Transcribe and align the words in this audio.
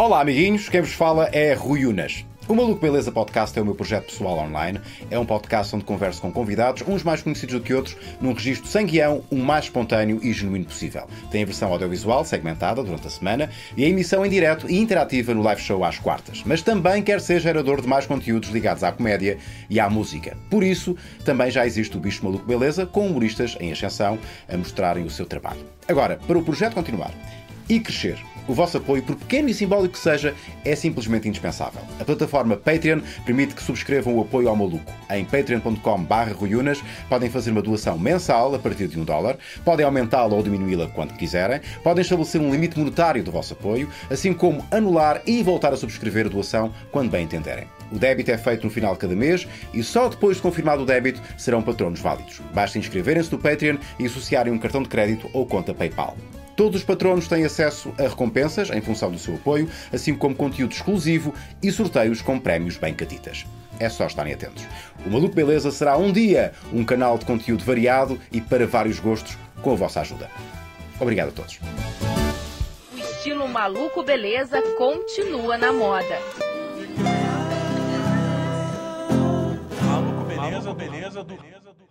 Olá, 0.00 0.20
amiguinhos, 0.20 0.68
quem 0.68 0.80
vos 0.80 0.92
fala 0.92 1.28
é 1.32 1.52
Rui 1.54 1.84
Unas. 1.84 2.24
O 2.46 2.54
Maluco 2.54 2.80
Beleza 2.80 3.10
Podcast 3.10 3.58
é 3.58 3.60
o 3.60 3.64
meu 3.64 3.74
projeto 3.74 4.06
pessoal 4.06 4.38
online. 4.38 4.80
É 5.10 5.18
um 5.18 5.26
podcast 5.26 5.74
onde 5.74 5.84
converso 5.84 6.20
com 6.20 6.30
convidados, 6.30 6.84
uns 6.86 7.02
mais 7.02 7.20
conhecidos 7.20 7.56
do 7.56 7.60
que 7.60 7.74
outros, 7.74 7.96
num 8.20 8.32
registro 8.32 8.68
sem 8.68 8.86
guião, 8.86 9.24
o 9.28 9.34
mais 9.34 9.64
espontâneo 9.64 10.20
e 10.22 10.32
genuíno 10.32 10.66
possível. 10.66 11.08
Tem 11.32 11.42
a 11.42 11.46
versão 11.46 11.72
audiovisual, 11.72 12.24
segmentada 12.24 12.80
durante 12.80 13.08
a 13.08 13.10
semana, 13.10 13.50
e 13.76 13.84
a 13.84 13.88
emissão 13.88 14.24
em 14.24 14.30
direto 14.30 14.70
e 14.70 14.78
interativa 14.78 15.34
no 15.34 15.42
live 15.42 15.60
show 15.60 15.84
às 15.84 15.98
quartas. 15.98 16.44
Mas 16.46 16.62
também 16.62 17.02
quer 17.02 17.20
ser 17.20 17.40
gerador 17.40 17.82
de 17.82 17.88
mais 17.88 18.06
conteúdos 18.06 18.50
ligados 18.50 18.84
à 18.84 18.92
comédia 18.92 19.36
e 19.68 19.80
à 19.80 19.90
música. 19.90 20.36
Por 20.48 20.62
isso, 20.62 20.96
também 21.24 21.50
já 21.50 21.66
existe 21.66 21.96
o 21.96 22.00
Bicho 22.00 22.24
Maluco 22.24 22.46
Beleza, 22.46 22.86
com 22.86 23.08
humoristas 23.08 23.56
em 23.58 23.72
ascensão 23.72 24.16
a 24.48 24.56
mostrarem 24.56 25.04
o 25.04 25.10
seu 25.10 25.26
trabalho. 25.26 25.66
Agora, 25.88 26.20
para 26.24 26.38
o 26.38 26.44
projeto 26.44 26.74
continuar 26.74 27.12
e 27.68 27.80
crescer, 27.80 28.18
o 28.48 28.54
vosso 28.54 28.78
apoio, 28.78 29.02
por 29.02 29.14
pequeno 29.14 29.50
e 29.50 29.54
simbólico 29.54 29.92
que 29.92 30.00
seja, 30.00 30.34
é 30.64 30.74
simplesmente 30.74 31.28
indispensável. 31.28 31.82
A 32.00 32.04
plataforma 32.04 32.56
Patreon 32.56 33.00
permite 33.26 33.54
que 33.54 33.62
subscrevam 33.62 34.16
o 34.16 34.22
apoio 34.22 34.48
ao 34.48 34.56
maluco. 34.56 34.90
Em 35.10 35.22
patreon.com.br 35.22 36.86
podem 37.10 37.28
fazer 37.28 37.50
uma 37.50 37.60
doação 37.60 37.98
mensal 37.98 38.54
a 38.54 38.58
partir 38.58 38.88
de 38.88 38.98
um 38.98 39.04
dólar, 39.04 39.36
podem 39.66 39.84
aumentá-la 39.84 40.34
ou 40.34 40.42
diminuí-la 40.42 40.86
quando 40.88 41.12
quiserem, 41.12 41.60
podem 41.84 42.00
estabelecer 42.00 42.40
um 42.40 42.50
limite 42.50 42.78
monetário 42.78 43.22
do 43.22 43.30
vosso 43.30 43.52
apoio, 43.52 43.86
assim 44.08 44.32
como 44.32 44.64
anular 44.70 45.20
e 45.26 45.42
voltar 45.42 45.74
a 45.74 45.76
subscrever 45.76 46.24
a 46.24 46.30
doação 46.30 46.72
quando 46.90 47.10
bem 47.10 47.24
entenderem. 47.24 47.66
O 47.92 47.98
débito 47.98 48.30
é 48.30 48.38
feito 48.38 48.64
no 48.64 48.70
final 48.70 48.94
de 48.94 49.00
cada 49.00 49.14
mês 49.14 49.46
e 49.74 49.82
só 49.82 50.08
depois 50.08 50.36
de 50.36 50.42
confirmado 50.42 50.84
o 50.84 50.86
débito 50.86 51.20
serão 51.36 51.62
patronos 51.62 52.00
válidos. 52.00 52.40
Basta 52.54 52.78
inscreverem-se 52.78 53.30
no 53.30 53.38
Patreon 53.38 53.76
e 53.98 54.06
associarem 54.06 54.52
um 54.52 54.58
cartão 54.58 54.82
de 54.82 54.88
crédito 54.88 55.28
ou 55.34 55.44
conta 55.46 55.74
PayPal. 55.74 56.16
Todos 56.58 56.80
os 56.80 56.84
patronos 56.84 57.28
têm 57.28 57.44
acesso 57.44 57.94
a 57.96 58.02
recompensas 58.02 58.68
em 58.70 58.80
função 58.80 59.12
do 59.12 59.18
seu 59.18 59.36
apoio, 59.36 59.70
assim 59.92 60.12
como 60.12 60.34
conteúdo 60.34 60.72
exclusivo 60.72 61.32
e 61.62 61.70
sorteios 61.70 62.20
com 62.20 62.36
prémios 62.36 62.76
bem 62.76 62.92
catitas. 62.92 63.46
É 63.78 63.88
só 63.88 64.08
estarem 64.08 64.34
atentos. 64.34 64.66
O 65.06 65.08
Maluco 65.08 65.36
Beleza 65.36 65.70
será 65.70 65.96
um 65.96 66.10
dia 66.10 66.52
um 66.72 66.84
canal 66.84 67.16
de 67.16 67.24
conteúdo 67.24 67.62
variado 67.62 68.18
e 68.32 68.40
para 68.40 68.66
vários 68.66 68.98
gostos, 68.98 69.38
com 69.62 69.70
a 69.70 69.76
vossa 69.76 70.00
ajuda. 70.00 70.28
Obrigado 70.98 71.28
a 71.28 71.32
todos. 71.32 71.60
O 72.92 72.98
estilo 72.98 73.46
Maluco 73.46 74.02
Beleza 74.02 74.60
continua 74.76 75.56
na 75.56 75.72
moda. 75.72 76.18
Maluco 79.80 80.24
Beleza, 80.24 80.74
beleza, 80.74 81.22
beleza. 81.22 81.67